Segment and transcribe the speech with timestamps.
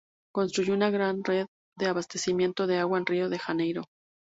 [0.33, 1.45] Construyó una gran red
[1.77, 3.83] de abastecimiento de agua en Río de Janeiro.